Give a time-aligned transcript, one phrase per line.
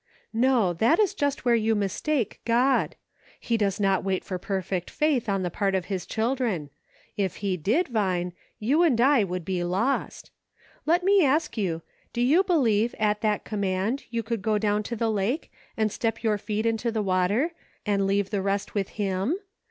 [0.47, 2.95] "No, it is just there where you mistake God;
[3.39, 6.71] he does not wait for perfect faith on the part of his children;
[7.17, 7.89] if he did.
[7.89, 10.31] Vine, you and I would be lost.
[10.87, 11.83] Let me ask you,
[12.13, 14.95] do you believe at that com g6 "I WILL." mand you could go down to
[14.95, 17.51] the lake and step your feet into the water,
[17.85, 19.35] and leave the rest with him